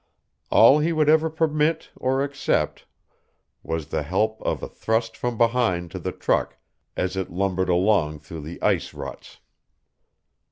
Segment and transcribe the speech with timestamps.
[0.49, 2.87] All he would ever permit or accept
[3.61, 6.57] was the help of a thrust from behind to the truck
[6.97, 9.37] as it lumbered along through the ice ruts.